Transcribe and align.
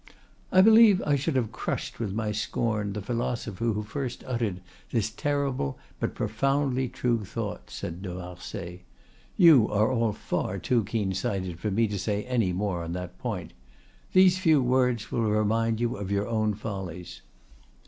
"I 0.51 0.61
believe 0.61 0.99
I 1.05 1.15
should 1.15 1.35
have 1.35 1.51
crushed 1.51 1.99
with 1.99 2.11
my 2.11 2.31
scorn 2.31 2.93
the 2.93 3.03
philosopher 3.03 3.65
who 3.65 3.83
first 3.83 4.23
uttered 4.25 4.59
this 4.89 5.11
terrible 5.11 5.77
but 5.99 6.15
profoundly 6.15 6.89
true 6.89 7.23
thought," 7.23 7.69
said 7.69 8.01
de 8.01 8.09
Marsay. 8.11 8.81
"You 9.37 9.69
are 9.69 9.91
all 9.91 10.11
far 10.11 10.57
too 10.57 10.83
keen 10.85 11.13
sighted 11.13 11.59
for 11.59 11.69
me 11.69 11.87
to 11.87 11.99
say 11.99 12.23
any 12.23 12.51
more 12.51 12.83
on 12.83 12.93
that 12.93 13.19
point. 13.19 13.53
These 14.11 14.39
few 14.39 14.59
words 14.63 15.11
will 15.11 15.21
remind 15.29 15.79
you 15.79 15.95
of 15.97 16.09
your 16.09 16.27
own 16.27 16.55
follies. 16.55 17.21